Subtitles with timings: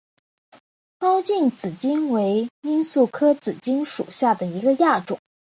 [0.97, 5.19] 高茎紫堇为罂粟科紫堇属下的一个亚种。